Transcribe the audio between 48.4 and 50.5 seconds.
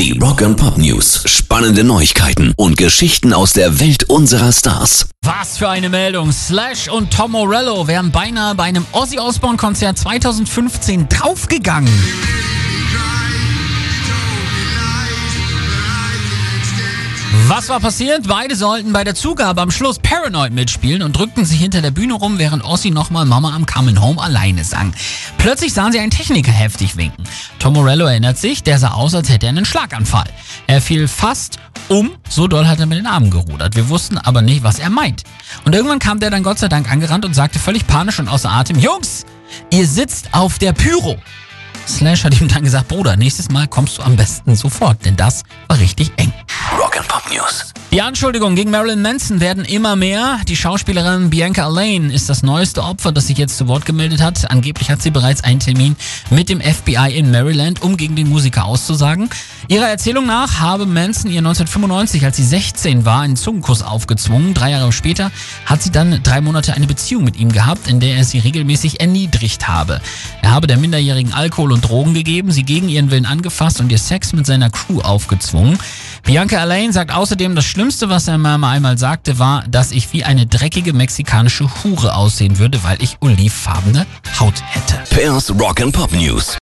gegen Marilyn Manson werden immer mehr.